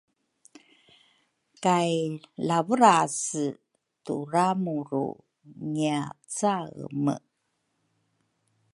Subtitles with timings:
[1.63, 1.93] kay
[2.47, 3.45] Lavurase
[4.03, 5.05] turamuru
[5.71, 7.15] ngiacaeme.